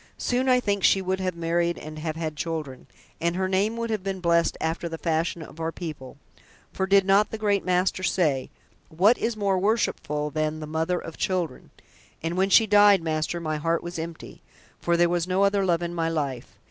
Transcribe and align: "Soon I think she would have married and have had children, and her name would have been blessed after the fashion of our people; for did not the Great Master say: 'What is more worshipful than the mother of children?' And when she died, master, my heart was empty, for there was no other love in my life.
"Soon 0.17 0.49
I 0.49 0.59
think 0.59 0.83
she 0.83 0.99
would 0.99 1.19
have 1.19 1.35
married 1.35 1.77
and 1.77 1.99
have 1.99 2.15
had 2.15 2.35
children, 2.35 2.87
and 3.19 3.35
her 3.35 3.47
name 3.47 3.77
would 3.77 3.91
have 3.91 4.01
been 4.03 4.19
blessed 4.19 4.57
after 4.59 4.89
the 4.89 4.97
fashion 4.97 5.43
of 5.43 5.59
our 5.59 5.71
people; 5.71 6.17
for 6.73 6.87
did 6.87 7.05
not 7.05 7.29
the 7.29 7.37
Great 7.37 7.63
Master 7.63 8.01
say: 8.01 8.49
'What 8.89 9.15
is 9.19 9.37
more 9.37 9.59
worshipful 9.59 10.31
than 10.31 10.59
the 10.59 10.65
mother 10.65 10.97
of 10.97 11.17
children?' 11.17 11.69
And 12.23 12.35
when 12.35 12.49
she 12.49 12.65
died, 12.65 13.03
master, 13.03 13.39
my 13.39 13.57
heart 13.57 13.83
was 13.83 13.99
empty, 13.99 14.41
for 14.79 14.97
there 14.97 15.07
was 15.07 15.27
no 15.27 15.43
other 15.43 15.63
love 15.63 15.83
in 15.83 15.93
my 15.93 16.09
life. 16.09 16.57